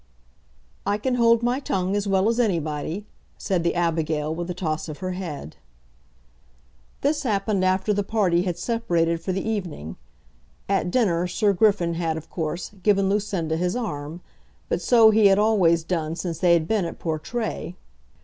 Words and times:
"I 0.83 0.97
can 0.97 1.13
hold 1.13 1.43
my 1.43 1.59
tongue 1.59 1.95
as 1.95 2.07
well 2.07 2.27
as 2.27 2.39
anybody," 2.39 3.05
said 3.37 3.61
the 3.61 3.75
Abigail 3.75 4.33
with 4.33 4.49
a 4.49 4.55
toss 4.55 4.89
of 4.89 4.97
her 4.97 5.11
head. 5.11 5.57
This 7.01 7.21
happened 7.21 7.63
after 7.63 7.93
the 7.93 8.01
party 8.01 8.41
had 8.41 8.57
separated 8.57 9.21
for 9.21 9.31
the 9.31 9.47
evening. 9.47 9.97
At 10.67 10.89
dinner 10.89 11.27
Sir 11.27 11.53
Griffin 11.53 11.93
had, 11.93 12.17
of 12.17 12.31
course, 12.31 12.71
given 12.81 13.09
Lucinda 13.09 13.57
his 13.57 13.75
arm; 13.75 14.21
but 14.69 14.81
so 14.81 15.11
he 15.11 15.27
had 15.27 15.37
always 15.37 15.83
done 15.83 16.15
since 16.15 16.39
they 16.39 16.53
had 16.53 16.67
been 16.67 16.85
at 16.85 16.97
Portray. 16.97 17.75